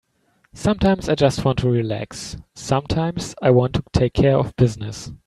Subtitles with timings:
[0.55, 5.11] Sometimes I just want to relax, sometimes I want to take care of business.